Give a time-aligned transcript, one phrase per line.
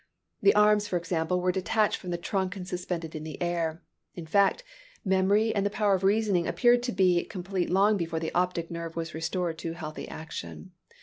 [0.41, 3.83] The arms, for example, were detached from the trunk and suspended in the air.
[4.15, 4.63] In fact,
[5.05, 8.95] memory and the power of reasoning appeared to be complete long before the optic nerve
[8.95, 10.71] was restored to healthy action.